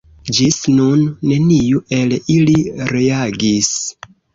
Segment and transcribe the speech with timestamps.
[0.37, 1.03] Ĝis nun
[1.33, 2.59] neniu el ili
[2.97, 3.75] reagis.